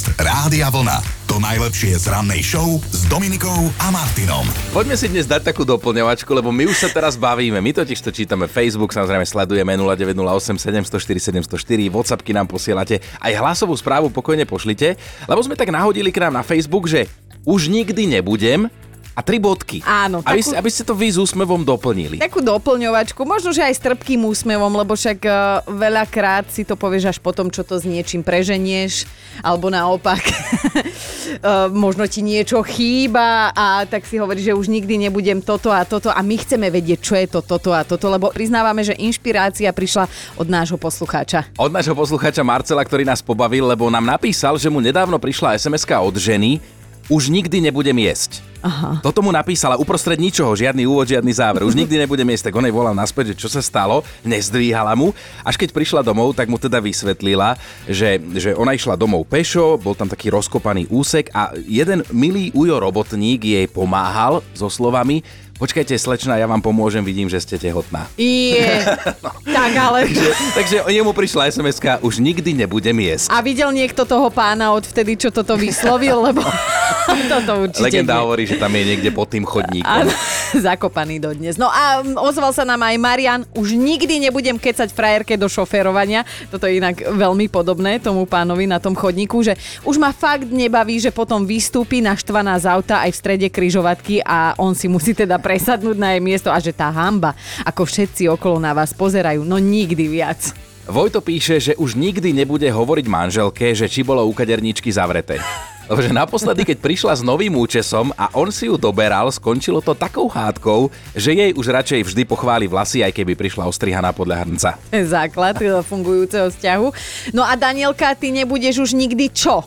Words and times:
Podcast 0.00 0.16
Rádia 0.16 0.72
Vlna. 0.72 0.96
To 1.28 1.36
najlepšie 1.36 1.92
z 2.00 2.08
rannej 2.08 2.40
show 2.40 2.80
s 2.88 3.04
Dominikou 3.04 3.68
a 3.84 3.92
Martinom. 3.92 4.48
Poďme 4.72 4.96
si 4.96 5.12
dnes 5.12 5.28
dať 5.28 5.52
takú 5.52 5.68
doplňovačku, 5.68 6.32
lebo 6.32 6.48
my 6.48 6.72
už 6.72 6.88
sa 6.88 6.88
teraz 6.88 7.20
bavíme. 7.20 7.60
My 7.60 7.76
totiž 7.76 8.00
to 8.00 8.08
čítame 8.08 8.48
Facebook, 8.48 8.96
samozrejme 8.96 9.28
sledujeme 9.28 9.76
0908 9.76 10.56
704 10.56 11.44
704, 11.44 11.92
Whatsappky 11.92 12.32
nám 12.32 12.48
posielate, 12.48 13.04
aj 13.20 13.44
hlasovú 13.44 13.76
správu 13.76 14.08
pokojne 14.08 14.48
pošlite, 14.48 14.96
lebo 15.28 15.40
sme 15.44 15.52
tak 15.52 15.68
nahodili 15.68 16.08
k 16.08 16.24
nám 16.24 16.40
na 16.40 16.42
Facebook, 16.48 16.88
že 16.88 17.04
už 17.44 17.68
nikdy 17.68 18.08
nebudem, 18.08 18.72
a 19.10 19.20
tri 19.26 19.42
bodky. 19.42 19.82
Áno, 19.82 20.22
Aby, 20.22 20.40
takú- 20.40 20.48
ste, 20.48 20.54
aby 20.56 20.70
ste 20.70 20.82
to 20.86 20.94
vy 20.94 21.08
s 21.10 21.18
úsmevom 21.18 21.66
doplnili. 21.66 22.22
Takú 22.22 22.40
doplňovačku, 22.40 23.20
možno, 23.26 23.50
že 23.50 23.66
aj 23.66 23.74
s 23.74 23.80
trpkým 23.82 24.22
úsmevom, 24.22 24.70
lebo 24.70 24.94
však 24.94 25.18
uh, 25.26 25.34
veľakrát 25.66 26.46
si 26.48 26.62
to 26.62 26.78
povieš 26.78 27.16
až 27.16 27.18
potom, 27.18 27.50
čo 27.50 27.66
to 27.66 27.76
s 27.76 27.84
niečím 27.84 28.22
preženieš, 28.22 29.04
alebo 29.42 29.66
naopak, 29.68 30.22
uh, 30.22 31.66
možno 31.84 32.06
ti 32.06 32.22
niečo 32.22 32.62
chýba 32.62 33.50
a 33.50 33.82
tak 33.84 34.06
si 34.06 34.16
hovoríš, 34.16 34.54
že 34.54 34.58
už 34.58 34.70
nikdy 34.70 35.10
nebudem 35.10 35.42
toto 35.42 35.74
a 35.74 35.82
toto 35.82 36.08
a 36.08 36.20
my 36.22 36.36
chceme 36.38 36.70
vedieť, 36.70 36.98
čo 37.02 37.14
je 37.18 37.26
to 37.26 37.42
toto 37.42 37.74
a 37.74 37.82
toto, 37.82 38.06
lebo 38.06 38.30
priznávame, 38.30 38.86
že 38.86 38.94
inšpirácia 38.94 39.74
prišla 39.74 40.06
od 40.38 40.46
nášho 40.46 40.78
poslucháča. 40.78 41.50
Od 41.58 41.74
nášho 41.74 41.98
poslucháča 41.98 42.46
Marcela, 42.46 42.86
ktorý 42.86 43.02
nás 43.02 43.20
pobavil, 43.20 43.66
lebo 43.66 43.90
nám 43.90 44.06
napísal, 44.06 44.54
že 44.56 44.70
mu 44.70 44.78
nedávno 44.78 45.18
prišla 45.18 45.58
sms 45.58 45.84
od 45.90 46.16
ženy, 46.16 46.79
už 47.10 47.28
nikdy 47.28 47.58
nebudem 47.58 47.98
jesť. 48.06 48.38
Aha. 48.60 49.00
Toto 49.00 49.24
mu 49.24 49.32
napísala 49.32 49.80
uprostred 49.80 50.20
ničoho, 50.20 50.52
žiadny 50.52 50.84
úvod, 50.84 51.08
žiadny 51.08 51.32
záver. 51.32 51.64
Už 51.64 51.74
nikdy 51.74 51.96
nebudem 52.06 52.28
jesť, 52.30 52.52
tak 52.52 52.60
on 52.60 52.64
jej 52.68 52.76
volal 52.76 52.92
naspäť, 52.94 53.34
že 53.34 53.40
čo 53.42 53.48
sa 53.50 53.64
stalo, 53.64 54.06
nezdvíhala 54.22 54.92
mu. 54.94 55.16
Až 55.42 55.58
keď 55.58 55.74
prišla 55.74 56.00
domov, 56.04 56.36
tak 56.36 56.46
mu 56.46 56.60
teda 56.60 56.78
vysvetlila, 56.78 57.56
že, 57.88 58.20
že 58.36 58.52
ona 58.54 58.76
išla 58.76 59.00
domov 59.00 59.26
pešo, 59.26 59.80
bol 59.80 59.96
tam 59.96 60.06
taký 60.06 60.30
rozkopaný 60.30 60.86
úsek 60.92 61.32
a 61.34 61.56
jeden 61.66 62.04
milý 62.12 62.52
ujo 62.52 62.78
robotník 62.78 63.42
jej 63.42 63.66
pomáhal 63.66 64.44
so 64.54 64.68
slovami 64.68 65.24
Počkajte, 65.60 65.92
slečna, 66.00 66.40
ja 66.40 66.48
vám 66.48 66.64
pomôžem, 66.64 67.04
vidím, 67.04 67.28
že 67.28 67.36
ste 67.36 67.60
tehotná. 67.60 68.08
Je, 68.16 68.80
tak 69.60 69.72
ale... 69.76 70.08
Takže 70.56 70.88
jemu 70.88 71.12
prišla 71.12 71.52
sms 71.52 72.00
už 72.00 72.16
nikdy 72.16 72.64
nebudem 72.64 72.96
jesť. 72.96 73.28
A 73.28 73.44
videl 73.44 73.68
niekto 73.68 74.08
toho 74.08 74.32
pána 74.32 74.72
odvtedy, 74.72 75.20
čo 75.20 75.28
toto 75.28 75.60
vyslovil, 75.60 76.16
lebo 76.32 76.40
toto 77.32 77.52
určite 77.66 77.84
Legenda 77.84 78.18
nie. 78.18 78.22
hovorí, 78.22 78.42
že 78.46 78.56
tam 78.56 78.72
je 78.74 78.84
niekde 78.94 79.10
pod 79.10 79.28
tým 79.30 79.44
chodníkom. 79.44 79.88
Áno, 79.88 80.12
zakopaný 80.68 81.22
dodnes. 81.22 81.56
No 81.56 81.68
a 81.70 82.02
mm, 82.02 82.16
ozval 82.18 82.52
sa 82.54 82.64
nám 82.66 82.82
aj 82.82 82.96
Marian, 83.00 83.40
už 83.54 83.74
nikdy 83.74 84.20
nebudem 84.28 84.56
kecať 84.56 84.90
frajerke 84.92 85.34
do 85.34 85.46
šoférovania. 85.46 86.22
Toto 86.48 86.66
je 86.66 86.78
inak 86.78 87.02
veľmi 87.02 87.50
podobné 87.50 87.98
tomu 87.98 88.24
pánovi 88.24 88.66
na 88.68 88.78
tom 88.78 88.94
chodníku, 88.94 89.42
že 89.42 89.56
už 89.84 89.96
ma 89.98 90.14
fakt 90.14 90.48
nebaví, 90.50 91.00
že 91.00 91.14
potom 91.14 91.42
vystúpi 91.44 92.02
naštvaná 92.04 92.56
z 92.60 92.66
auta 92.70 93.02
aj 93.04 93.10
v 93.14 93.20
strede 93.20 93.46
kryžovatky 93.50 94.22
a 94.24 94.54
on 94.60 94.76
si 94.76 94.86
musí 94.86 95.12
teda 95.16 95.40
presadnúť 95.40 95.96
na 95.96 96.14
jej 96.16 96.22
miesto 96.22 96.48
a 96.52 96.58
že 96.58 96.74
tá 96.74 96.92
hamba, 96.92 97.34
ako 97.64 97.86
všetci 97.86 98.28
okolo 98.30 98.60
na 98.60 98.76
vás 98.76 98.92
pozerajú, 98.94 99.42
no 99.42 99.56
nikdy 99.56 100.06
viac. 100.06 100.52
Vojto 100.90 101.22
píše, 101.22 101.62
že 101.62 101.72
už 101.78 101.94
nikdy 101.94 102.34
nebude 102.34 102.66
hovoriť 102.66 103.06
manželke, 103.06 103.70
že 103.78 103.86
či 103.86 104.02
bolo 104.02 104.26
u 104.26 104.34
kaderníčky 104.34 104.90
zavreté. 104.90 105.38
Lebo 105.90 106.06
že 106.06 106.14
naposledy, 106.14 106.62
keď 106.62 106.78
prišla 106.78 107.18
s 107.18 107.22
novým 107.26 107.50
účesom 107.58 108.14
a 108.14 108.30
on 108.38 108.54
si 108.54 108.70
ju 108.70 108.78
doberal, 108.78 109.26
skončilo 109.26 109.82
to 109.82 109.90
takou 109.90 110.30
hádkou, 110.30 110.86
že 111.18 111.34
jej 111.34 111.50
už 111.50 111.66
radšej 111.66 112.06
vždy 112.06 112.22
pochváli 112.30 112.70
vlasy, 112.70 113.02
aj 113.02 113.10
keby 113.10 113.34
prišla 113.34 113.66
ostrihaná 113.66 114.14
podľa 114.14 114.46
hrnca. 114.46 114.78
Základ 114.94 115.58
fungujúceho 115.82 116.46
vzťahu. 116.54 116.86
No 117.34 117.42
a 117.42 117.58
Danielka, 117.58 118.14
ty 118.14 118.30
nebudeš 118.30 118.86
už 118.86 118.94
nikdy 118.94 119.34
čo? 119.34 119.66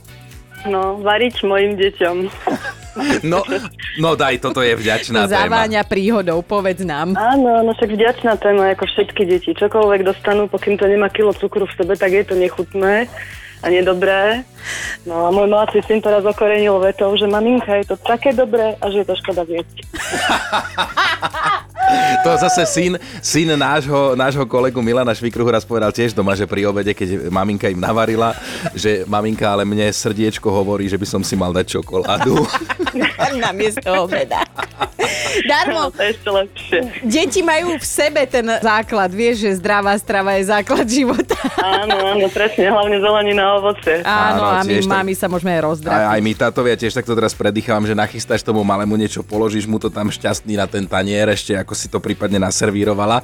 No, 0.64 0.96
variť 1.04 1.44
mojim 1.44 1.76
deťom. 1.76 2.16
No, 3.28 3.44
no 4.00 4.16
daj, 4.16 4.40
toto 4.40 4.64
je 4.64 4.80
vďačná 4.80 5.28
téma. 5.28 5.44
Zaváňa 5.44 5.84
príhodou, 5.84 6.40
povedz 6.40 6.88
nám. 6.88 7.20
Áno, 7.20 7.68
no 7.68 7.76
však 7.76 8.00
vďačná 8.00 8.40
téma 8.40 8.72
ako 8.72 8.88
všetky 8.88 9.28
deti. 9.28 9.52
Čokoľvek 9.52 10.08
dostanú, 10.08 10.48
pokým 10.48 10.80
to 10.80 10.88
nemá 10.88 11.12
kilo 11.12 11.36
cukru 11.36 11.68
v 11.68 11.76
sebe, 11.76 12.00
tak 12.00 12.16
je 12.16 12.24
to 12.24 12.40
nechutné 12.40 13.12
a 13.64 13.66
nedobré. 13.72 14.44
No 15.08 15.28
a 15.28 15.32
môj 15.32 15.48
mladší 15.48 15.80
syn 15.88 16.04
teraz 16.04 16.28
okorenil 16.28 16.80
vetou, 16.84 17.16
že 17.16 17.24
maminka, 17.24 17.80
je 17.80 17.96
to 17.96 17.98
také 18.00 18.36
dobré 18.36 18.76
a 18.84 18.86
že 18.92 19.04
je 19.04 19.08
to 19.08 19.16
škoda 19.24 19.48
jesť. 19.48 19.78
To 22.24 22.40
zase 22.40 22.64
syn, 22.66 22.96
syn 23.20 23.60
nášho, 23.60 24.16
nášho 24.16 24.48
kolegu 24.48 24.80
Milana 24.80 25.12
Švikruhu 25.12 25.52
raz 25.52 25.68
povedal 25.68 25.92
tiež 25.92 26.16
doma, 26.16 26.32
že 26.34 26.48
pri 26.48 26.64
obede, 26.64 26.96
keď 26.96 27.28
maminka 27.28 27.68
im 27.68 27.78
navarila, 27.78 28.32
že 28.72 29.04
maminka, 29.04 29.44
ale 29.52 29.68
mne 29.68 29.92
srdiečko 29.92 30.48
hovorí, 30.48 30.88
že 30.88 30.96
by 30.96 31.04
som 31.04 31.22
si 31.22 31.36
mal 31.36 31.52
dať 31.52 31.78
čokoládu. 31.78 32.48
Na 33.44 33.52
miesto 33.52 34.08
obeda. 34.08 34.48
Darmo, 35.44 35.82
No, 35.84 35.90
to 35.90 36.00
je 36.00 36.10
ešte 36.12 36.30
lepšie. 36.30 36.80
deti 37.02 37.42
majú 37.42 37.76
v 37.76 37.84
sebe 37.84 38.22
ten 38.24 38.46
základ. 38.60 39.10
Vieš, 39.10 39.36
že 39.42 39.50
zdravá 39.58 39.98
strava 39.98 40.36
je 40.36 40.44
základ 40.46 40.86
života. 40.86 41.34
Áno, 41.58 41.96
áno, 42.12 42.28
presne, 42.28 42.68
hlavne 42.68 42.98
zelenina 42.98 43.44
a 43.44 43.52
ovoce. 43.58 44.02
Áno, 44.02 44.44
Áno, 44.44 44.44
a 44.52 44.62
my 44.62 44.76
mami 44.84 45.14
sa 45.14 45.26
môžeme 45.26 45.52
aj 45.52 45.62
rozdrať. 45.64 45.96
A 45.96 46.14
aj 46.14 46.22
my 46.22 46.32
tátovia 46.34 46.76
tiež 46.76 46.94
takto 46.94 47.14
teraz 47.14 47.34
predýchávam, 47.34 47.84
že 47.84 47.96
nachystáš 47.96 48.44
tomu 48.44 48.62
malému 48.62 48.94
niečo, 48.94 49.24
položíš 49.24 49.66
mu 49.66 49.78
to 49.78 49.88
tam 49.88 50.08
šťastný 50.08 50.54
na 50.54 50.68
ten 50.68 50.84
tanier, 50.84 51.26
ešte 51.28 51.56
ako 51.56 51.74
si 51.74 51.88
to 51.88 51.98
prípadne 51.98 52.38
naservírovala. 52.38 53.24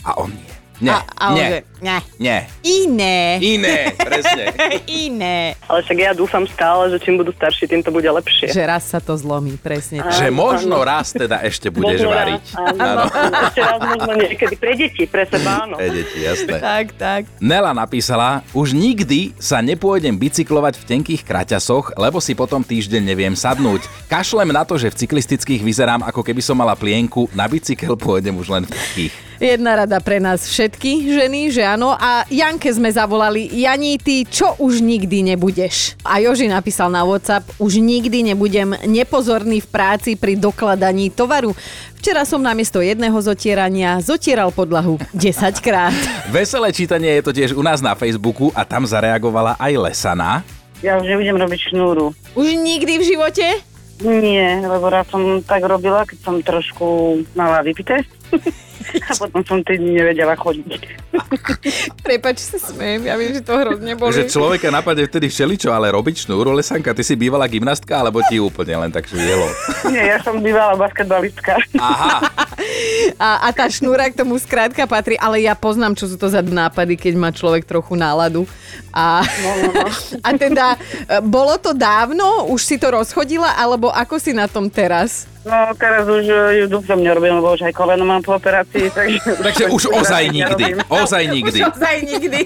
A 0.00 0.10
on 0.16 0.30
nie. 0.30 0.59
Nie, 0.80 0.96
a, 0.96 1.04
a 1.20 1.26
nie, 1.36 1.60
ne. 1.84 1.98
nie. 2.16 2.38
Iné. 2.64 3.36
Iné, 3.36 3.92
presne. 4.00 4.48
Iné. 5.04 5.52
Ale 5.68 5.84
však 5.84 5.98
ja 6.00 6.12
dúfam 6.16 6.48
stále, 6.48 6.88
že 6.88 6.96
čím 7.04 7.20
budú 7.20 7.36
starší, 7.36 7.68
tým 7.68 7.84
to 7.84 7.92
bude 7.92 8.08
lepšie. 8.08 8.48
Že 8.48 8.64
raz 8.64 8.88
sa 8.88 8.96
to 8.96 9.12
zlomí, 9.12 9.60
presne. 9.60 10.00
tak. 10.00 10.16
že 10.16 10.32
možno 10.32 10.80
raz 10.80 11.12
teda 11.12 11.44
ešte 11.44 11.68
budeš 11.68 12.00
Možno 12.00 12.10
raz, 12.10 12.18
variť. 12.24 12.44
Áno, 12.56 12.80
áno. 12.80 13.04
Ešte 13.50 13.60
raz 13.60 13.80
možno 13.84 14.12
niekedy. 14.16 14.54
Pre 14.56 14.72
deti, 14.72 15.04
pre 15.04 15.24
seba, 15.28 15.50
áno. 15.68 15.76
Pre 15.76 15.90
deti, 15.92 16.18
jasné. 16.24 16.56
Tak, 16.56 16.84
tak. 16.96 17.22
Nela 17.44 17.76
napísala, 17.76 18.40
už 18.56 18.72
nikdy 18.72 19.36
sa 19.36 19.60
nepôjdem 19.60 20.16
bicyklovať 20.16 20.80
v 20.80 20.84
tenkých 20.96 21.22
kraťasoch, 21.28 21.92
lebo 22.00 22.24
si 22.24 22.32
potom 22.32 22.64
týždeň 22.64 23.04
neviem 23.04 23.36
sadnúť. 23.36 23.84
Kašlem 24.08 24.48
na 24.48 24.64
to, 24.64 24.80
že 24.80 24.88
v 24.88 24.98
cyklistických 25.04 25.60
vyzerám, 25.60 26.08
ako 26.08 26.24
keby 26.24 26.40
som 26.40 26.56
mala 26.56 26.72
plienku, 26.72 27.28
na 27.36 27.44
bicykel 27.44 28.00
pôjdem 28.00 28.36
už 28.40 28.48
len 28.48 28.64
v 28.64 28.72
takých. 28.72 29.29
Jedna 29.40 29.72
rada 29.72 29.96
pre 30.04 30.20
nás 30.20 30.44
všetky 30.44 31.16
ženy, 31.16 31.48
že 31.48 31.64
áno. 31.64 31.96
A 31.96 32.28
Janke 32.28 32.68
sme 32.68 32.92
zavolali, 32.92 33.48
Jani, 33.48 33.96
ty 33.96 34.28
čo 34.28 34.52
už 34.60 34.84
nikdy 34.84 35.32
nebudeš? 35.32 35.96
A 36.04 36.20
Joži 36.20 36.44
napísal 36.44 36.92
na 36.92 37.08
WhatsApp, 37.08 37.48
už 37.56 37.80
nikdy 37.80 38.20
nebudem 38.20 38.76
nepozorný 38.84 39.64
v 39.64 39.68
práci 39.72 40.12
pri 40.20 40.36
dokladaní 40.36 41.08
tovaru. 41.08 41.56
Včera 41.96 42.28
som 42.28 42.44
namiesto 42.44 42.84
jedného 42.84 43.16
zotierania 43.16 44.04
zotieral 44.04 44.52
podlahu 44.52 45.00
10 45.16 45.56
krát. 45.64 45.96
Veselé 46.36 46.68
čítanie 46.76 47.16
je 47.16 47.24
to 47.24 47.32
tiež 47.32 47.56
u 47.56 47.64
nás 47.64 47.80
na 47.80 47.96
Facebooku 47.96 48.52
a 48.52 48.68
tam 48.68 48.84
zareagovala 48.84 49.56
aj 49.56 49.72
Lesana. 49.72 50.44
Ja 50.84 51.00
už 51.00 51.08
nebudem 51.08 51.40
robiť 51.40 51.72
šnúru. 51.72 52.12
Už 52.36 52.60
nikdy 52.60 52.92
v 53.00 53.04
živote? 53.16 53.46
Nie, 54.04 54.60
lebo 54.60 54.92
raz 54.92 55.08
som 55.08 55.40
tak 55.40 55.64
robila, 55.64 56.04
keď 56.04 56.18
som 56.20 56.36
trošku 56.44 57.20
mala 57.32 57.64
vypité. 57.64 58.04
A 59.10 59.12
potom 59.16 59.42
som 59.44 59.58
týdny 59.62 60.00
nevedela 60.00 60.34
chodiť. 60.34 60.80
Prepač, 62.06 62.42
sa 62.42 62.58
smejem, 62.58 63.06
ja 63.06 63.14
viem, 63.14 63.36
že 63.36 63.42
to 63.44 63.52
hrozne 63.54 63.92
boli. 63.94 64.14
Že 64.14 64.32
človeka 64.32 64.68
napadne 64.72 65.06
vtedy 65.06 65.28
všeličo, 65.28 65.70
ale 65.70 65.92
robiť 65.92 66.26
šnúru, 66.26 66.54
Lesanka, 66.56 66.96
ty 66.96 67.02
si 67.04 67.14
bývala 67.14 67.46
gymnastka, 67.46 68.00
alebo 68.00 68.24
ti 68.26 68.40
úplne 68.40 68.86
len 68.86 68.90
tak 68.90 69.06
žilo? 69.06 69.46
Nie, 69.94 70.16
ja 70.16 70.18
som 70.24 70.40
bývala 70.40 70.74
basketbalistka. 70.80 71.60
Aha, 71.76 72.24
A, 73.20 73.46
a 73.46 73.54
tá 73.54 73.68
šnúra 73.68 74.08
k 74.08 74.18
tomu 74.18 74.36
skrátka 74.40 74.84
patrí, 74.88 75.16
ale 75.20 75.44
ja 75.44 75.52
poznám, 75.56 75.96
čo 75.96 76.08
sú 76.08 76.16
to 76.16 76.28
za 76.28 76.40
nápady, 76.40 76.96
keď 76.96 77.14
má 77.16 77.30
človek 77.30 77.68
trochu 77.68 77.96
náladu. 77.96 78.44
A, 78.90 79.22
a 80.26 80.28
teda, 80.34 80.74
e, 80.74 80.78
bolo 81.22 81.54
to 81.60 81.70
dávno? 81.76 82.50
Už 82.50 82.60
si 82.64 82.76
to 82.76 82.90
rozchodila? 82.90 83.54
Alebo 83.54 83.92
ako 83.92 84.18
si 84.18 84.34
na 84.34 84.50
tom 84.50 84.66
teraz? 84.66 85.29
No 85.40 85.72
teraz 85.72 86.04
už 86.04 86.28
eh, 86.28 86.60
ju 86.60 86.64
dúfam 86.68 87.00
nerobím, 87.00 87.40
lebo 87.40 87.56
už 87.56 87.64
aj 87.64 87.72
koleno 87.72 88.04
mám 88.04 88.20
po 88.20 88.36
operácii, 88.36 88.92
takže... 88.96 89.20
takže 89.40 89.64
už 89.76 89.88
ozaj 89.88 90.28
nikdy, 90.28 90.76
ozaj 90.92 91.24
nikdy. 91.32 91.60
Ozaj 91.64 91.96
nikdy. 92.12 92.40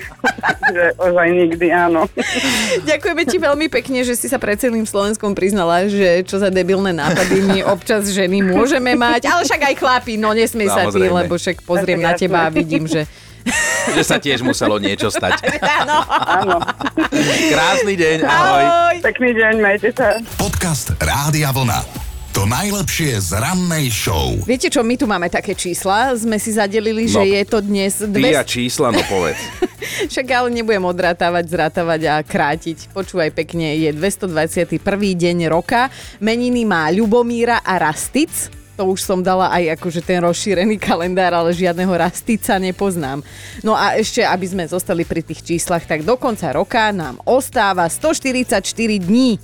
Že 0.71 0.85
ozaj 1.03 1.29
nikdy, 1.35 1.67
áno. 1.75 2.07
Ďakujeme 2.87 3.23
ti 3.27 3.37
veľmi 3.43 3.67
pekne, 3.67 4.07
že 4.07 4.15
si 4.15 4.31
sa 4.31 4.39
pred 4.39 4.63
celým 4.63 4.87
Slovenskom 4.87 5.35
priznala, 5.35 5.91
že 5.91 6.23
čo 6.23 6.39
za 6.39 6.55
debilné 6.55 6.95
nápady 6.95 7.43
my 7.43 7.59
občas 7.67 8.07
ženy 8.15 8.47
môžeme 8.47 8.95
mať. 8.95 9.27
Ale 9.27 9.43
však 9.43 9.75
aj 9.75 9.75
chlapi, 9.75 10.15
no 10.15 10.31
nesmej 10.31 10.71
sa 10.71 10.87
ty, 10.87 11.03
lebo 11.03 11.35
však 11.35 11.67
pozriem 11.67 11.99
na 11.99 12.15
teba 12.15 12.47
a 12.47 12.53
vidím, 12.55 12.87
že... 12.87 13.11
Že 13.93 14.03
sa 14.09 14.17
tiež 14.17 14.41
muselo 14.41 14.81
niečo 14.81 15.13
stať. 15.13 15.45
Áno. 15.61 16.01
Áno. 16.09 16.57
Krásny 17.53 17.93
deň, 17.93 18.19
ahoj. 18.25 18.65
Ahoj. 18.65 18.97
Pekný 19.05 19.37
deň, 19.37 19.55
majte 19.61 19.93
sa. 19.93 20.17
Podcast 20.41 20.97
Rádia 20.97 21.53
Vlna. 21.53 22.04
To 22.35 22.51
najlepšie 22.51 23.15
z 23.23 23.31
rannej 23.39 23.95
show. 23.95 24.35
Viete 24.43 24.67
čo, 24.67 24.83
my 24.83 24.99
tu 24.99 25.07
máme 25.07 25.31
také 25.31 25.55
čísla, 25.55 26.11
sme 26.19 26.35
si 26.35 26.51
zadelili, 26.51 27.07
že 27.07 27.23
No. 27.23 27.31
je 27.31 27.43
to 27.47 27.59
dnes 27.63 27.95
Ty 27.95 28.35
a 28.35 28.43
200, 28.43 28.51
čísla, 28.51 28.91
no 28.91 28.99
povedz. 29.07 29.39
Však 30.11 30.27
ale 30.35 30.51
nebudem 30.51 30.83
odrátavať, 30.83 31.45
zrátavať 31.47 32.01
a 32.11 32.15
krátiť. 32.21 32.91
Počúvaj 32.91 33.31
pekne, 33.31 33.79
je 33.79 33.95
221. 33.95 34.67
deň 35.15 35.47
roka. 35.47 35.87
Meniny 36.19 36.67
má 36.67 36.91
Ľubomíra 36.91 37.63
a 37.63 37.79
Rastic. 37.79 38.35
To 38.75 38.91
už 38.91 39.07
som 39.07 39.23
dala 39.23 39.55
aj 39.55 39.79
akože 39.79 40.03
ten 40.03 40.19
rozšírený 40.19 40.83
kalendár, 40.83 41.31
ale 41.31 41.55
žiadneho 41.55 41.95
rastica 41.95 42.59
nepoznám. 42.59 43.23
No 43.63 43.79
a 43.79 43.95
ešte, 43.95 44.27
aby 44.27 44.51
sme 44.51 44.67
zostali 44.67 45.07
pri 45.07 45.23
tých 45.23 45.47
číslach, 45.47 45.87
tak 45.87 46.03
do 46.03 46.19
konca 46.19 46.51
roka 46.51 46.91
nám 46.91 47.23
ostáva 47.23 47.87
144 47.87 48.59
dní. 48.99 49.39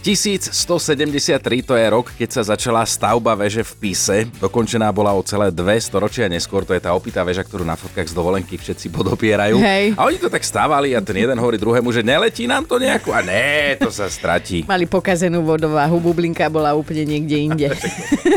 1173 0.00 1.60
to 1.60 1.76
je 1.76 1.86
rok, 1.92 2.08
keď 2.16 2.28
sa 2.32 2.42
začala 2.56 2.80
stavba 2.88 3.36
veže 3.36 3.60
v 3.60 3.72
Pise. 3.76 4.18
Dokončená 4.40 4.88
bola 4.96 5.12
o 5.12 5.20
celé 5.20 5.52
dve 5.52 5.76
storočia 5.76 6.24
neskôr. 6.24 6.64
To 6.64 6.72
je 6.72 6.80
tá 6.80 6.96
opitá 6.96 7.20
väža, 7.20 7.44
ktorú 7.44 7.68
na 7.68 7.76
fotkách 7.76 8.08
z 8.08 8.14
dovolenky 8.16 8.56
všetci 8.56 8.88
podopierajú. 8.88 9.60
Hej. 9.60 9.92
A 10.00 10.08
oni 10.08 10.16
to 10.16 10.32
tak 10.32 10.40
stávali 10.40 10.96
a 10.96 11.04
ten 11.04 11.20
jeden 11.20 11.36
hovorí 11.36 11.60
druhému, 11.60 11.92
že 11.92 12.00
neletí 12.00 12.48
nám 12.48 12.64
to 12.64 12.80
nejako. 12.80 13.12
A 13.12 13.20
ne, 13.20 13.76
to 13.76 13.92
sa 13.92 14.08
stratí. 14.08 14.64
Mali 14.64 14.88
pokazenú 14.88 15.44
vodováhu, 15.44 16.00
bublinka 16.00 16.48
bola 16.48 16.72
úplne 16.72 17.04
niekde 17.04 17.36
inde. 17.36 17.68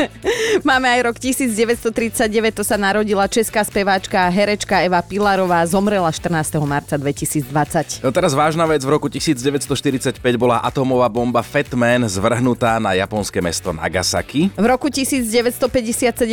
Máme 0.68 0.86
aj 0.86 1.00
rok 1.10 1.16
1939, 1.16 2.60
to 2.60 2.62
sa 2.62 2.76
narodila 2.76 3.24
česká 3.26 3.64
speváčka 3.64 4.22
a 4.22 4.28
herečka 4.28 4.84
Eva 4.84 5.00
Pilarová, 5.00 5.64
zomrela 5.64 6.12
14. 6.12 6.60
marca 6.62 6.94
2020. 7.00 8.04
No 8.04 8.12
teraz 8.12 8.36
vážna 8.36 8.68
vec, 8.68 8.84
v 8.84 8.90
roku 8.92 9.08
1945 9.08 10.20
bola 10.36 10.60
atomová 10.60 11.08
bomba 11.08 11.42
Fat 11.54 11.70
Man 11.78 12.02
zvrhnutá 12.10 12.82
na 12.82 12.98
japonské 12.98 13.38
mesto 13.38 13.70
Nagasaki. 13.70 14.50
V 14.58 14.66
roku 14.66 14.90
1957 14.90 15.62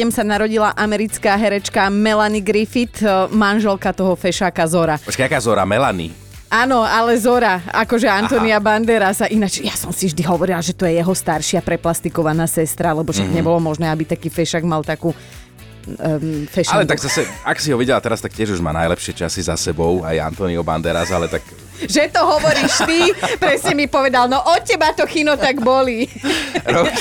sa 0.09 0.25
narodila 0.25 0.73
americká 0.73 1.37
herečka 1.37 1.93
Melanie 1.93 2.41
Griffith, 2.41 3.05
e, 3.05 3.29
manželka 3.29 3.93
toho 3.93 4.17
fešáka 4.17 4.65
Zora. 4.65 4.97
Počkaj, 4.97 5.29
aká 5.29 5.37
Zora? 5.37 5.61
Melanie. 5.61 6.09
Áno, 6.49 6.81
ale 6.81 7.21
Zora, 7.21 7.61
akože 7.69 8.09
Antonia 8.09 8.57
Banderasa. 8.57 9.29
Ináč, 9.29 9.61
ja 9.61 9.77
som 9.77 9.93
si 9.93 10.09
vždy 10.09 10.25
hovorila, 10.25 10.57
že 10.57 10.73
to 10.73 10.89
je 10.89 10.97
jeho 10.97 11.13
staršia 11.13 11.61
preplastikovaná 11.61 12.49
sestra, 12.49 12.89
lebo 12.89 13.13
však 13.13 13.29
mm-hmm. 13.29 13.45
nebolo 13.45 13.61
možné, 13.61 13.93
aby 13.93 14.09
taký 14.09 14.33
fešák 14.33 14.65
mal 14.65 14.81
takú 14.81 15.13
um, 15.87 16.47
fashion 16.47 16.75
Ale 16.77 16.85
tak 16.85 17.01
book. 17.01 17.07
zase, 17.09 17.25
ak 17.45 17.57
si 17.57 17.73
ho 17.73 17.77
videla 17.77 17.99
teraz, 18.01 18.21
tak 18.21 18.31
tiež 18.31 18.53
už 18.53 18.61
má 18.61 18.71
najlepšie 18.71 19.13
časy 19.17 19.41
za 19.45 19.57
sebou, 19.57 20.05
aj 20.05 20.33
Antonio 20.33 20.61
Banderas, 20.61 21.09
ale 21.09 21.27
tak 21.27 21.41
Že 21.81 22.13
to 22.13 22.21
hovoríš 22.21 22.85
ty, 22.85 23.09
presne 23.41 23.73
mi 23.73 23.89
povedal, 23.89 24.29
no 24.29 24.37
od 24.37 24.61
teba 24.61 24.93
to 24.93 25.09
kino 25.09 25.33
tak 25.33 25.57
boli. 25.65 26.05
Rok, 26.61 26.93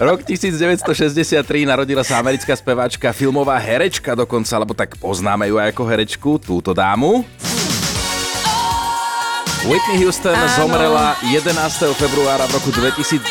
rok 0.00 0.20
1963 0.24 1.44
narodila 1.68 2.00
sa 2.00 2.16
americká 2.16 2.56
speváčka, 2.56 3.12
filmová 3.12 3.60
herečka 3.60 4.16
dokonca, 4.16 4.56
lebo 4.56 4.72
tak 4.72 4.96
poznáme 4.96 5.44
ju 5.52 5.60
aj 5.60 5.76
ako 5.76 5.82
herečku, 5.84 6.30
túto 6.40 6.72
dámu. 6.72 7.20
Whitney 9.62 10.02
Houston 10.02 10.34
Áno. 10.34 10.50
zomrela 10.58 11.14
11. 11.22 11.54
februára 11.94 12.50
v 12.50 12.58
roku 12.58 12.74
2012 12.74 13.30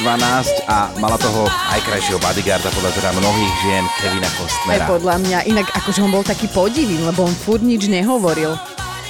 a 0.64 0.88
mala 0.96 1.20
toho 1.20 1.44
najkrajšieho 1.76 2.24
bodyguarda 2.24 2.72
podľa 2.72 2.92
teda 2.96 3.10
mnohých 3.20 3.54
žien 3.60 3.84
Kevina 4.00 4.32
Aj 4.32 4.36
Costnera. 4.40 4.86
podľa 4.88 5.16
mňa, 5.28 5.38
inak 5.52 5.68
akože 5.76 6.00
on 6.00 6.16
bol 6.16 6.24
taký 6.24 6.48
podivný, 6.48 7.04
lebo 7.04 7.28
on 7.28 7.36
furt 7.36 7.60
nič 7.60 7.92
nehovoril. 7.92 8.56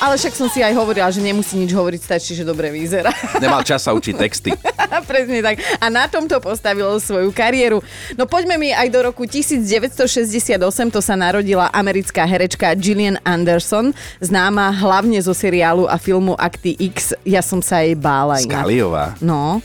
Ale 0.01 0.18
však 0.18 0.33
som 0.33 0.50
si 0.50 0.65
aj 0.65 0.74
hovorila, 0.74 1.13
že 1.13 1.21
nemusí 1.21 1.53
nič 1.62 1.77
hovoriť, 1.77 2.01
stačí, 2.01 2.33
že 2.33 2.42
dobre 2.42 2.74
vyzerá. 2.74 3.13
Nemal 3.38 3.62
čas 3.62 3.86
sa 3.86 3.94
učiť 3.94 4.15
texty. 4.18 4.50
Presne 5.09 5.45
tak. 5.45 5.62
A 5.77 5.94
na 5.94 6.09
tomto 6.09 6.42
postavil 6.42 6.89
svoju 6.98 7.30
kariéru. 7.30 7.86
No 8.18 8.25
poďme 8.25 8.57
mi 8.57 8.74
aj 8.74 8.89
do 8.89 9.06
roku 9.06 9.30
1968, 9.30 10.57
to 10.89 11.00
sa 11.06 11.13
narodila 11.13 11.69
americká 11.69 12.25
herečka 12.25 12.74
Gillian 12.74 13.21
Anderson, 13.21 13.94
známa 14.18 14.74
hlavne 14.74 15.21
zo 15.21 15.38
seriálu 15.38 15.86
a 15.86 16.01
filmu 16.01 16.33
Akty 16.33 16.74
X. 16.92 17.13
Ja 17.21 17.45
som 17.45 17.62
sa 17.62 17.86
jej 17.86 17.94
bála. 17.94 18.42
Skaliová. 18.42 19.13
No. 19.21 19.62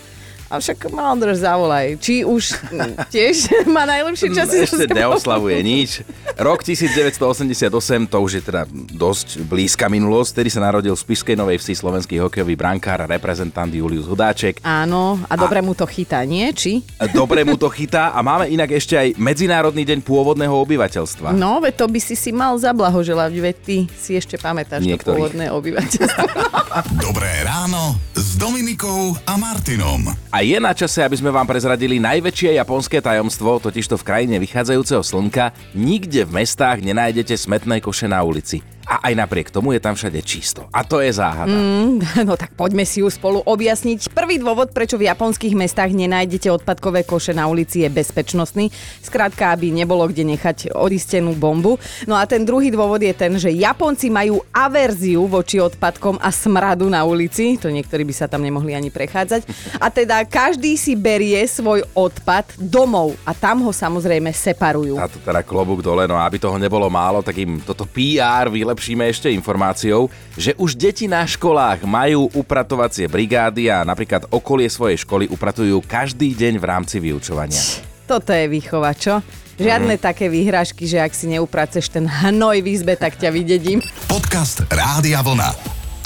A 0.46 0.62
však 0.62 0.94
Maldrž 0.94 1.43
zavolaj. 1.43 1.98
Či 1.98 2.22
už 2.22 2.54
mm, 2.70 3.10
tiež 3.10 3.50
má 3.75 3.82
najlepšie 3.82 4.31
časy 4.31 4.62
Ešte 4.62 4.87
neoslavuje 4.94 5.58
nič. 5.60 6.06
Rok 6.38 6.62
1988, 6.62 7.66
to 8.06 8.19
už 8.22 8.31
je 8.38 8.43
teda 8.44 8.62
dosť 8.94 9.43
blízka 9.43 9.90
minulosť, 9.90 10.38
vtedy 10.38 10.48
sa 10.52 10.60
narodil 10.62 10.94
v 10.94 11.00
Spišskej 11.00 11.34
Novej 11.34 11.58
Vsi 11.58 11.75
slovenský 11.75 12.20
hokejový 12.20 12.54
brankár, 12.54 13.08
reprezentant 13.08 13.72
Julius 13.72 14.06
Hudáček. 14.06 14.62
Áno, 14.62 15.19
a 15.26 15.34
dobre 15.34 15.64
mu 15.64 15.72
to 15.75 15.88
chytá, 15.88 16.22
nie? 16.22 16.52
Či? 16.54 16.84
Dobre 17.10 17.42
mu 17.42 17.58
to 17.58 17.66
chytá 17.72 18.12
a 18.14 18.20
máme 18.22 18.46
inak 18.46 18.70
ešte 18.76 18.94
aj 18.94 19.08
Medzinárodný 19.16 19.82
deň 19.82 20.04
pôvodného 20.04 20.52
obyvateľstva. 20.52 21.34
No, 21.34 21.58
veď 21.58 21.75
to 21.82 21.87
by 21.90 21.99
si 21.99 22.14
si 22.14 22.31
mal 22.31 22.54
zablahoželať, 22.60 23.32
veď 23.34 23.56
ty 23.64 23.76
si 23.96 24.14
ešte 24.14 24.38
pamätáš 24.38 24.84
to 24.84 24.92
Niektorých. 24.92 25.16
pôvodné 25.16 25.46
obyvateľstvo. 25.50 26.26
Dobré 27.06 27.42
ráno 27.42 27.96
s 28.12 28.37
Dominikou 28.37 29.16
a 29.25 29.34
Martinom. 29.40 30.12
A 30.36 30.44
je 30.44 30.60
na 30.60 30.76
čase, 30.76 31.00
aby 31.00 31.16
sme 31.16 31.32
vám 31.32 31.48
prezradili 31.48 31.96
najväčšie 31.96 32.60
japonské 32.60 33.00
tajomstvo, 33.00 33.56
totižto 33.56 33.96
v 33.96 34.04
krajine 34.04 34.36
vychádzajúceho 34.36 35.00
slnka 35.00 35.56
nikde 35.72 36.28
v 36.28 36.44
mestách 36.44 36.84
nenájdete 36.84 37.32
smetné 37.32 37.80
koše 37.80 38.04
na 38.04 38.20
ulici. 38.20 38.60
A 38.96 39.12
aj 39.12 39.28
napriek 39.28 39.52
tomu 39.52 39.76
je 39.76 39.81
tam 39.84 39.93
všade 39.93 40.16
čisto. 40.25 40.64
A 40.72 40.81
to 40.81 41.04
je 41.04 41.12
záhada. 41.12 41.52
Mm. 41.52 42.00
No 42.26 42.34
tak 42.34 42.56
poďme 42.56 42.88
si 42.88 43.04
ju 43.04 43.12
spolu 43.12 43.44
objasniť. 43.44 44.10
Prvý 44.16 44.40
dôvod, 44.40 44.72
prečo 44.72 44.96
v 44.96 45.06
japonských 45.06 45.52
mestách 45.52 45.93
nenájdete 45.93 46.48
odpadkové 46.48 47.04
koše 47.04 47.37
na 47.37 47.44
ulici 47.44 47.84
je 47.84 47.93
bezpečnostný. 47.93 48.72
Skrátka, 49.04 49.52
aby 49.52 49.69
nebolo 49.69 50.08
kde 50.08 50.25
nechať 50.25 50.72
odistenú 50.72 51.37
bombu. 51.37 51.76
No 52.08 52.16
a 52.16 52.25
ten 52.25 52.43
druhý 52.43 52.72
dôvod 52.72 53.04
je 53.04 53.12
ten, 53.12 53.37
že 53.37 53.52
Japonci 53.52 54.08
majú 54.08 54.40
averziu 54.48 55.28
voči 55.28 55.60
odpadkom 55.60 56.16
a 56.19 56.32
smradu 56.32 56.88
na 56.88 57.04
ulici. 57.04 57.60
To 57.60 57.69
niektorí 57.69 58.02
by 58.02 58.14
sa 58.16 58.26
tam 58.26 58.40
nemohli 58.40 58.72
ani 58.72 58.88
prechádzať. 58.88 59.44
A 59.76 59.92
teda 59.92 60.25
každý 60.25 60.81
si 60.81 60.96
berie 60.96 61.44
svoj 61.44 61.84
odpad 61.92 62.56
domov 62.56 63.12
a 63.28 63.37
tam 63.37 63.60
ho 63.60 63.70
samozrejme 63.76 64.32
separujú. 64.32 64.96
A 64.96 65.06
to 65.06 65.20
teda 65.20 65.44
klobúk 65.44 65.84
dole, 65.84 66.08
no 66.08 66.16
aby 66.16 66.40
toho 66.40 66.56
nebolo 66.56 66.88
málo, 66.88 67.20
tak 67.20 67.37
im 67.37 67.60
toto 67.60 67.84
PR 67.84 68.49
vylepšíme 68.86 69.10
ešte 69.10 69.34
informáciou, 69.34 70.06
že 70.38 70.54
už 70.54 70.78
deti 70.78 71.10
na 71.10 71.26
školách 71.26 71.82
majú 71.82 72.30
upratovacie 72.38 73.10
brigády 73.10 73.66
a 73.66 73.82
napríklad 73.82 74.30
okolie 74.30 74.70
svojej 74.70 75.02
školy 75.02 75.26
upratujú 75.26 75.82
každý 75.82 76.30
deň 76.38 76.62
v 76.62 76.64
rámci 76.70 77.02
vyučovania. 77.02 77.58
Toto 78.06 78.30
je 78.30 78.46
výchova, 78.46 78.94
čo? 78.94 79.18
Žiadne 79.58 79.98
také 79.98 80.30
výhražky, 80.30 80.86
že 80.86 81.02
ak 81.02 81.10
si 81.18 81.26
neupraceš 81.34 81.90
ten 81.90 82.06
hnoj 82.06 82.62
v 82.62 82.78
izbe, 82.78 82.94
tak 82.94 83.18
ťa 83.18 83.34
vydedím. 83.34 83.82
Podcast 84.06 84.62
Rádia 84.70 85.18
Vlna. 85.18 85.50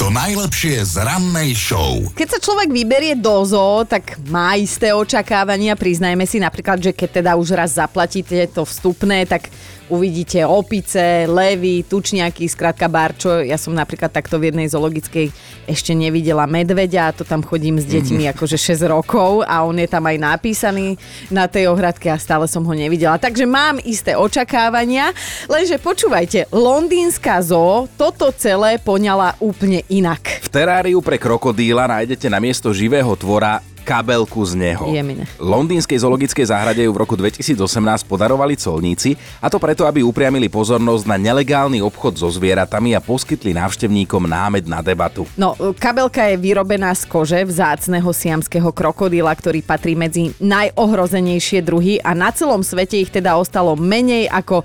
To 0.00 0.09
najlepšie 0.09 0.81
z 0.81 1.05
rannej 1.05 1.53
show. 1.53 2.00
Keď 2.17 2.29
sa 2.33 2.41
človek 2.41 2.73
vyberie 2.73 3.12
do 3.21 3.44
zoo, 3.44 3.85
tak 3.85 4.17
má 4.33 4.56
isté 4.56 4.97
očakávania. 4.97 5.76
Priznajme 5.76 6.25
si 6.25 6.40
napríklad, 6.40 6.81
že 6.81 6.97
keď 6.97 7.21
teda 7.21 7.33
už 7.37 7.52
raz 7.52 7.76
zaplatíte 7.76 8.49
to 8.49 8.64
vstupné, 8.64 9.28
tak 9.28 9.52
uvidíte 9.90 10.47
opice, 10.47 11.26
levy, 11.26 11.82
tučniaky, 11.82 12.47
skrátka 12.47 12.87
barčo. 12.87 13.42
Ja 13.42 13.59
som 13.59 13.75
napríklad 13.75 14.14
takto 14.14 14.38
v 14.38 14.54
jednej 14.54 14.70
zoologickej 14.70 15.35
ešte 15.66 15.92
nevidela 15.92 16.47
medveďa, 16.47 17.14
to 17.18 17.26
tam 17.26 17.42
chodím 17.42 17.82
s 17.82 17.87
deťmi 17.87 18.30
akože 18.35 18.56
6 18.56 18.87
rokov 18.87 19.42
a 19.44 19.66
on 19.66 19.76
je 19.78 19.90
tam 19.90 20.06
aj 20.06 20.16
napísaný 20.16 20.94
na 21.28 21.50
tej 21.50 21.70
ohradke 21.70 22.06
a 22.11 22.18
stále 22.18 22.47
som 22.47 22.62
ho 22.62 22.75
nevidela. 22.75 23.18
Takže 23.18 23.44
mám 23.47 23.82
isté 23.82 24.14
očakávania, 24.14 25.11
lenže 25.50 25.82
počúvajte, 25.82 26.50
londýnska 26.54 27.42
zoo 27.42 27.90
toto 27.99 28.30
celé 28.35 28.78
poňala 28.78 29.35
úplne 29.42 29.82
inak. 29.90 30.42
V 30.47 30.49
teráriu 30.49 31.02
pre 31.02 31.18
krokodíla 31.18 31.90
nájdete 31.90 32.26
na 32.30 32.38
miesto 32.38 32.70
živého 32.70 33.11
tvora 33.18 33.62
kabelku 33.81 34.45
z 34.45 34.53
neho. 34.55 34.87
Jemine. 34.93 35.25
Londýnskej 35.41 35.99
zoologickej 35.99 36.47
záhrade 36.47 36.85
ju 36.85 36.93
v 36.93 37.01
roku 37.01 37.17
2018 37.17 37.57
podarovali 38.05 38.55
colníci 38.55 39.17
a 39.41 39.49
to 39.49 39.57
preto, 39.57 39.89
aby 39.89 40.05
upriamili 40.05 40.53
pozornosť 40.53 41.05
na 41.09 41.17
nelegálny 41.17 41.81
obchod 41.81 42.21
so 42.21 42.29
zvieratami 42.29 42.93
a 42.95 43.01
poskytli 43.01 43.57
návštevníkom 43.57 44.29
námed 44.29 44.69
na 44.69 44.85
debatu. 44.85 45.25
No, 45.35 45.57
kabelka 45.81 46.29
je 46.29 46.37
vyrobená 46.37 46.93
z 46.93 47.09
kože 47.09 47.41
vzácneho 47.43 48.13
siamského 48.13 48.71
krokodíla, 48.71 49.33
ktorý 49.33 49.65
patrí 49.65 49.97
medzi 49.97 50.37
najohrozenejšie 50.39 51.65
druhy 51.65 51.99
a 52.05 52.13
na 52.13 52.31
celom 52.31 52.61
svete 52.61 53.01
ich 53.01 53.11
teda 53.11 53.41
ostalo 53.41 53.75
menej 53.75 54.29
ako 54.29 54.63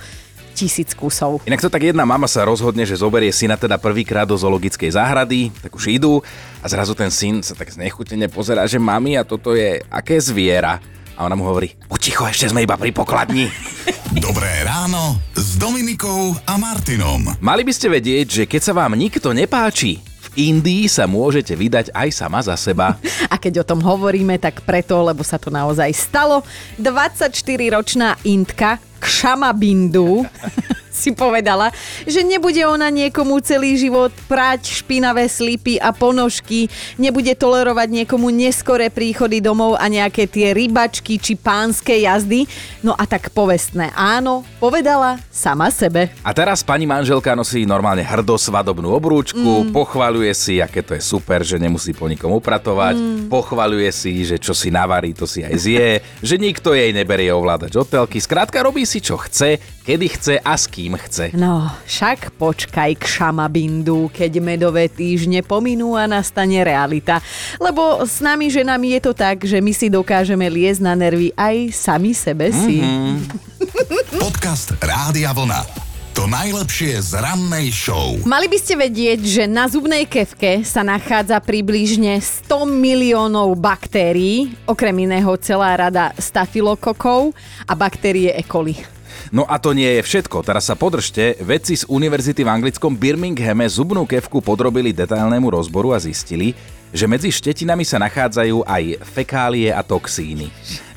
tisíc 0.55 0.95
kusov. 0.95 1.43
Inak 1.43 1.59
to 1.59 1.67
tak 1.67 1.83
jedna 1.83 2.07
mama 2.07 2.31
sa 2.31 2.47
rozhodne, 2.47 2.87
že 2.87 2.95
zoberie 2.95 3.35
syna 3.35 3.59
teda 3.59 3.75
prvýkrát 3.75 4.23
do 4.23 4.39
zoologickej 4.39 4.95
záhrady, 4.95 5.51
tak 5.59 5.75
už 5.75 5.91
idú 5.91 6.23
a 6.63 6.65
zrazu 6.71 6.95
ten 6.95 7.11
syn 7.11 7.43
sa 7.43 7.51
tak 7.51 7.75
znechutene 7.75 8.31
pozerá, 8.31 8.63
že 8.63 8.79
mami 8.79 9.19
a 9.19 9.27
toto 9.27 9.51
je 9.51 9.83
aké 9.91 10.15
zviera. 10.23 10.79
A 11.15 11.27
ona 11.27 11.35
mu 11.35 11.47
hovorí, 11.47 11.75
uticho, 11.91 12.27
ešte 12.27 12.51
sme 12.51 12.63
iba 12.63 12.75
pri 12.79 12.91
pokladni. 12.95 13.47
Dobré 14.25 14.63
ráno 14.63 15.19
s 15.35 15.59
Dominikou 15.59 16.35
a 16.47 16.55
Martinom. 16.55 17.35
Mali 17.39 17.63
by 17.67 17.71
ste 17.75 17.91
vedieť, 17.91 18.27
že 18.27 18.43
keď 18.47 18.61
sa 18.63 18.73
vám 18.75 18.95
nikto 18.95 19.31
nepáči, 19.31 19.99
Indii 20.35 20.91
sa 20.91 21.07
môžete 21.07 21.55
vydať 21.55 21.95
aj 21.95 22.09
sama 22.11 22.43
za 22.43 22.53
seba. 22.59 22.99
A 23.33 23.39
keď 23.39 23.63
o 23.63 23.67
tom 23.67 23.79
hovoríme, 23.79 24.35
tak 24.37 24.61
preto, 24.67 24.99
lebo 25.01 25.23
sa 25.23 25.39
to 25.39 25.47
naozaj 25.49 25.89
stalo. 25.95 26.43
24-ročná 26.79 28.19
Indka 28.27 28.77
Kšama 28.99 29.51
Bindu 29.55 30.23
si 30.95 31.11
povedala, 31.11 31.75
že 32.07 32.23
nebude 32.23 32.63
ona 32.63 32.87
niekomu 32.87 33.43
celý 33.43 33.75
život 33.75 34.15
prať 34.31 34.81
špinavé 34.81 35.27
slipy 35.27 35.75
a 35.75 35.91
ponožky, 35.91 36.71
nebude 36.95 37.35
tolerovať 37.35 38.03
niekomu 38.03 38.31
neskoré 38.31 38.87
príchody 38.87 39.43
domov 39.43 39.75
a 39.75 39.91
nejaké 39.91 40.31
tie 40.31 40.55
rybačky 40.55 41.19
či 41.19 41.35
pánske 41.35 41.99
jazdy. 41.99 42.47
No 42.79 42.95
a 42.95 43.03
tak 43.03 43.35
povestné 43.35 43.91
áno, 43.97 44.47
povedala 44.61 45.19
sama 45.27 45.67
sebe. 45.73 46.13
A 46.23 46.31
teraz 46.31 46.61
pani 46.61 46.87
manželka 46.87 47.35
nosí 47.35 47.67
normálne 47.67 48.05
hrdo 48.05 48.37
svadobnú 48.39 48.93
obrúčku, 48.93 49.67
mm. 49.67 49.73
pochvaľuje 49.73 50.31
si, 50.31 50.53
aké 50.61 50.85
to 50.85 50.95
je 50.95 51.01
super, 51.01 51.41
že 51.41 51.57
nemusí 51.57 51.91
po 51.91 52.05
nikom 52.05 52.29
upratovať, 52.37 52.95
mm. 52.95 53.27
pochvaľuje 53.27 53.89
si, 53.89 54.21
že 54.21 54.37
čo 54.37 54.53
si 54.53 54.69
navarí, 54.69 55.17
to 55.17 55.25
si 55.25 55.41
aj 55.41 55.55
zje, 55.57 55.89
že 56.21 56.35
nikto 56.37 56.77
jej 56.77 56.93
neberie 56.93 57.33
ovládať 57.33 57.73
hotelky. 57.73 58.21
Skrátka 58.21 58.61
robí 58.61 58.85
si, 58.85 59.01
čo 59.01 59.17
chce, 59.17 59.57
kedy 59.81 60.05
chce 60.13 60.35
a 60.37 60.53
s 60.53 60.69
kým 60.69 60.84
chce. 60.93 61.33
No, 61.33 61.73
však 61.89 62.37
počkaj 62.37 63.01
k 63.01 63.03
šamabindu, 63.09 64.13
keď 64.13 64.37
medové 64.37 64.85
týždne 64.85 65.41
pominú 65.41 65.97
a 65.97 66.05
nastane 66.05 66.61
realita. 66.61 67.17
Lebo 67.57 68.05
s 68.05 68.21
nami 68.21 68.53
ženami 68.53 68.93
je 68.97 69.01
to 69.09 69.13
tak, 69.17 69.41
že 69.41 69.57
my 69.57 69.73
si 69.73 69.89
dokážeme 69.89 70.45
liesť 70.45 70.85
na 70.85 70.93
nervy 70.93 71.33
aj 71.33 71.73
sami 71.73 72.13
sebe 72.13 72.53
si. 72.53 72.85
Mm-hmm. 72.85 74.21
Podcast 74.21 74.77
Rádia 74.77 75.33
Vlna. 75.33 75.85
To 76.15 76.31
najlepšie 76.31 76.95
z 77.03 77.19
rannej 77.19 77.75
show. 77.75 78.15
Mali 78.23 78.47
by 78.47 78.55
ste 78.55 78.79
vedieť, 78.79 79.19
že 79.19 79.43
na 79.51 79.67
zubnej 79.67 80.07
kevke 80.07 80.63
sa 80.63 80.79
nachádza 80.79 81.43
približne 81.43 82.23
100 82.23 82.63
miliónov 82.71 83.51
baktérií, 83.59 84.55
okrem 84.63 84.95
iného 85.11 85.35
celá 85.43 85.75
rada 85.75 86.15
stafilokokov 86.15 87.35
a 87.67 87.75
baktérie 87.75 88.31
E. 88.31 88.47
coli. 88.47 88.94
No 89.31 89.43
a 89.47 89.59
to 89.59 89.75
nie 89.75 89.99
je 89.99 90.01
všetko. 90.01 90.45
Teraz 90.45 90.69
sa 90.69 90.75
podržte. 90.77 91.39
Vedci 91.41 91.79
z 91.79 91.83
univerzity 91.89 92.41
v 92.45 92.53
anglickom 92.53 92.95
Birminghame 92.95 93.65
zubnú 93.67 94.05
kevku 94.07 94.39
podrobili 94.39 94.95
detailnému 94.95 95.49
rozboru 95.49 95.93
a 95.95 95.99
zistili, 95.99 96.55
že 96.95 97.09
medzi 97.09 97.33
štetinami 97.33 97.83
sa 97.83 97.99
nachádzajú 97.99 98.63
aj 98.63 98.83
fekálie 99.03 99.73
a 99.73 99.83
toxíny 99.83 100.51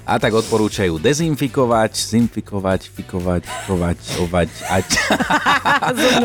a 0.09 0.17
tak 0.17 0.33
odporúčajú 0.33 0.97
dezinfikovať, 0.97 1.93
zinfikovať, 1.93 2.81
fikovať, 2.97 3.43
fikovať, 3.45 3.99
ovať, 4.25 4.49
ať. 4.65 4.89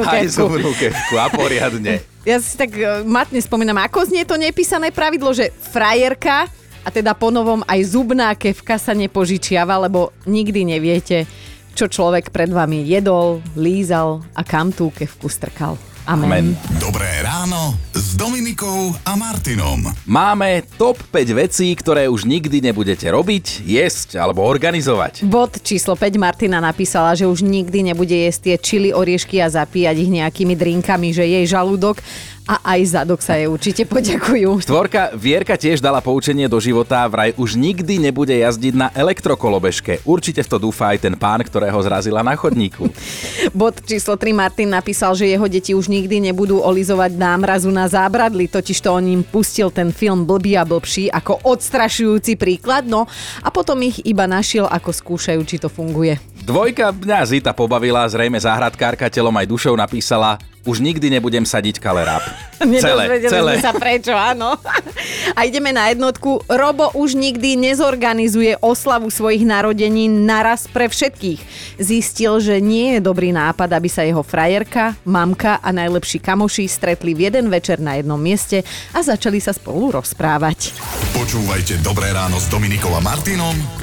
Aj 0.08 0.24
zubnú 0.32 0.72
kevku 0.72 1.20
a 1.20 1.28
poriadne. 1.28 2.00
Ja 2.24 2.40
si 2.40 2.56
tak 2.56 2.72
e, 2.80 3.04
matne 3.04 3.44
spomínam, 3.44 3.76
ako 3.84 4.08
znie 4.08 4.24
to 4.24 4.40
nepísané 4.40 4.96
pravidlo, 4.96 5.36
že 5.36 5.52
frajerka 5.76 6.48
a 6.80 6.88
teda 6.88 7.12
ponovom 7.12 7.60
aj 7.68 7.80
zubná 7.92 8.32
kevka 8.40 8.80
sa 8.80 8.96
nepožičiava, 8.96 9.76
lebo 9.84 10.16
nikdy 10.24 10.64
neviete, 10.64 11.28
čo 11.74 11.90
človek 11.90 12.30
pred 12.30 12.54
vami 12.54 12.86
jedol, 12.86 13.42
lízal 13.58 14.22
a 14.38 14.46
kam 14.46 14.70
tú 14.70 14.94
kevku 14.94 15.26
strkal. 15.28 15.76
Amen. 16.04 16.28
Amen. 16.28 16.48
Dobré 16.84 17.08
ráno 17.24 17.80
s 17.96 18.20
Dominikou 18.20 18.92
a 19.08 19.16
Martinom. 19.16 19.88
Máme 20.04 20.68
top 20.76 21.00
5 21.00 21.32
vecí, 21.32 21.72
ktoré 21.72 22.12
už 22.12 22.28
nikdy 22.28 22.60
nebudete 22.60 23.08
robiť, 23.08 23.64
jesť 23.64 24.20
alebo 24.20 24.44
organizovať. 24.44 25.24
Bod 25.24 25.64
číslo 25.64 25.96
5 25.96 26.20
Martina 26.20 26.60
napísala, 26.60 27.16
že 27.16 27.24
už 27.24 27.48
nikdy 27.48 27.88
nebude 27.88 28.12
jesť 28.12 28.52
tie 28.52 28.56
čili 28.60 28.90
oriešky 28.92 29.40
a 29.40 29.48
zapíjať 29.48 29.96
ich 30.04 30.12
nejakými 30.12 30.60
drinkami, 30.60 31.16
že 31.16 31.24
jej 31.24 31.48
žalúdok 31.48 32.04
a 32.44 32.76
aj 32.76 32.82
zadok 33.00 33.24
sa 33.24 33.40
jej 33.40 33.48
určite 33.48 33.88
poďakujú. 33.88 34.68
Štvorka 34.68 35.16
Vierka 35.16 35.56
tiež 35.56 35.80
dala 35.80 36.04
poučenie 36.04 36.52
do 36.52 36.60
života, 36.60 37.08
vraj 37.08 37.32
už 37.40 37.56
nikdy 37.56 38.04
nebude 38.04 38.36
jazdiť 38.36 38.74
na 38.76 38.88
elektrokolobežke. 38.92 40.04
Určite 40.04 40.44
v 40.44 40.52
to 40.52 40.58
dúfa 40.60 40.92
aj 40.92 41.08
ten 41.08 41.16
pán, 41.16 41.40
ktorého 41.40 41.80
zrazila 41.80 42.20
na 42.20 42.36
chodníku. 42.36 42.92
Bod 43.56 43.80
číslo 43.88 44.20
3 44.20 44.36
Martin 44.36 44.76
napísal, 44.76 45.16
že 45.16 45.32
jeho 45.32 45.48
deti 45.48 45.72
už 45.72 45.88
nikdy 45.88 46.32
nebudú 46.32 46.60
olizovať 46.60 47.16
námrazu 47.16 47.72
na 47.72 47.88
zábradli, 47.88 48.52
totiž 48.52 48.84
to 48.84 48.90
on 48.92 49.08
im 49.08 49.24
pustil 49.24 49.72
ten 49.72 49.96
film 49.96 50.28
Blbý 50.28 50.60
a 50.60 50.68
blbší 50.68 51.08
ako 51.12 51.48
odstrašujúci 51.48 52.36
príklad, 52.36 52.84
no 52.84 53.08
a 53.40 53.48
potom 53.52 53.80
ich 53.84 54.04
iba 54.04 54.28
našiel, 54.28 54.68
ako 54.68 54.92
skúšajú, 54.92 55.42
či 55.48 55.60
to 55.64 55.72
funguje. 55.72 56.33
Dvojka 56.44 56.92
mňa 56.92 57.20
Zita 57.24 57.52
pobavila, 57.56 58.04
zrejme 58.04 58.36
záhradkárka 58.36 59.08
telom 59.08 59.32
aj 59.32 59.48
dušou 59.48 59.80
napísala 59.80 60.36
už 60.64 60.80
nikdy 60.80 61.12
nebudem 61.12 61.44
sadiť 61.44 61.80
kaleráp. 61.80 62.24
celé, 62.84 63.20
celé. 63.28 63.60
sa 63.60 63.76
prečo, 63.76 64.16
áno. 64.16 64.56
A 65.38 65.44
ideme 65.44 65.76
na 65.76 65.92
jednotku. 65.92 66.40
Robo 66.48 66.88
už 66.96 67.20
nikdy 67.20 67.60
nezorganizuje 67.60 68.56
oslavu 68.64 69.12
svojich 69.12 69.44
narodení 69.44 70.08
naraz 70.08 70.72
pre 70.72 70.88
všetkých. 70.88 71.40
Zistil, 71.84 72.40
že 72.40 72.64
nie 72.64 72.96
je 72.98 73.00
dobrý 73.04 73.36
nápad, 73.36 73.76
aby 73.76 73.90
sa 73.92 74.08
jeho 74.08 74.24
frajerka, 74.24 74.96
mamka 75.04 75.60
a 75.60 75.70
najlepší 75.76 76.24
kamoši 76.24 76.72
stretli 76.72 77.12
v 77.12 77.28
jeden 77.28 77.52
večer 77.52 77.84
na 77.84 78.00
jednom 78.00 78.20
mieste 78.20 78.64
a 78.96 79.04
začali 79.04 79.44
sa 79.44 79.52
spolu 79.52 80.00
rozprávať. 80.00 80.72
Počúvajte 81.12 81.84
Dobré 81.84 82.16
ráno 82.16 82.40
s 82.40 82.48
Dominikom 82.48 82.96
a 82.96 83.02
Martinom 83.04 83.83